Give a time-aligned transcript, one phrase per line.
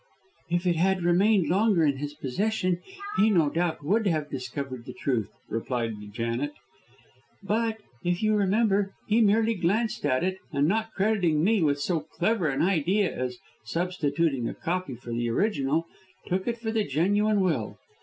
[0.49, 2.81] "If it had remained longer in his possession,
[3.17, 6.53] he no doubt would have discovered the truth," replied Janet,
[7.43, 11.99] "but, if you remember, he merely glanced at it, and not crediting me with so
[11.99, 15.85] clever an idea as substituting a copy for the original,
[16.25, 17.77] took it for the genuine will.